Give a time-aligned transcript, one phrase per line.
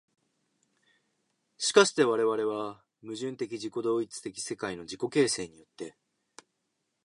[1.59, 5.95] 而して我々は矛盾的自己同一的世界の自己形成によって、